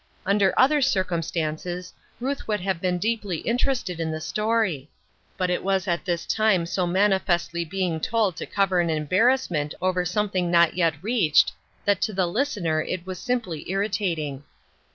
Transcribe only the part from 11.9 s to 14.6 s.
to the listener it was simply irritating.